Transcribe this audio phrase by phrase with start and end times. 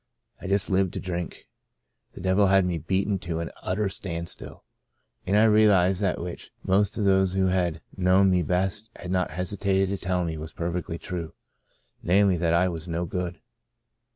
[0.41, 1.47] I just lived to drink.
[2.13, 4.63] The devil had me beaten to an utter standstill,
[5.27, 9.29] and I realized that which most of those who had known me best had not
[9.29, 11.33] hesitated to tell me was perfectly true—
[12.01, 13.41] namely, that I *was no good.'